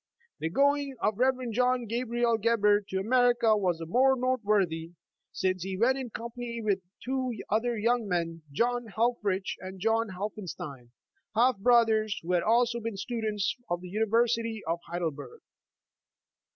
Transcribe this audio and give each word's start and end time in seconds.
The 0.39 0.49
going 0.49 0.95
of 0.99 1.15
the 1.15 1.31
Rev. 1.31 1.51
John 1.51 1.85
Gabriel 1.85 2.35
Gebhard 2.39 2.87
to 2.87 2.97
America 2.97 3.55
was 3.55 3.77
the 3.77 3.85
more 3.85 4.15
note 4.17 4.43
worthy, 4.43 4.93
since 5.31 5.61
he 5.61 5.77
went 5.77 5.95
in 5.99 6.09
company 6.09 6.59
with 6.59 6.81
two 7.05 7.35
other 7.51 7.77
young 7.77 8.07
men, 8.07 8.41
John 8.51 8.87
Helffrich 8.87 9.57
and 9.59 9.79
John 9.79 10.09
Helffenstein, 10.09 10.89
half 11.35 11.59
brothers, 11.59 12.19
who 12.23 12.33
had 12.33 12.41
also 12.41 12.79
been 12.79 12.97
students 12.97 13.55
of 13.69 13.81
the 13.81 13.89
University 13.89 14.63
of 14.65 14.79
Heidelberg. 14.87 15.41